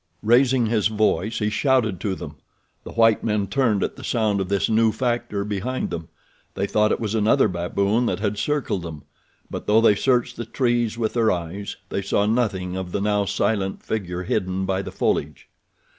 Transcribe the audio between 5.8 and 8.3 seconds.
them. They thought it was another baboon that